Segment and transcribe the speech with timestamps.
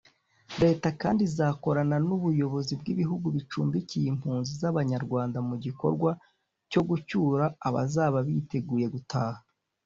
[0.61, 6.09] Leta kandi izakorana n’ubuyobozi bw’ibihugu bicumbikiye impunzi z’Abanyarwanda mu gikorwa
[6.71, 9.41] cyo gucyura abazaba biteguye gutaha